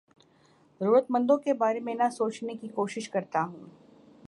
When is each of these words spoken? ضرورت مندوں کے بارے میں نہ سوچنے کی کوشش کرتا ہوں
ضرورت 0.81 1.11
مندوں 1.11 1.37
کے 1.37 1.53
بارے 1.53 1.79
میں 1.79 1.95
نہ 1.95 2.09
سوچنے 2.11 2.53
کی 2.53 2.67
کوشش 2.67 3.09
کرتا 3.09 3.43
ہوں 3.43 3.65